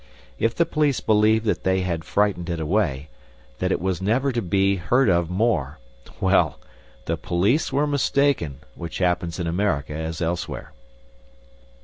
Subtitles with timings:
[0.39, 3.09] If the police believed that they had frightened it away,
[3.59, 5.77] that it was never to be heard of more,
[6.19, 6.59] well,
[7.05, 10.71] the police were mistaken which happens in America as elsewhere.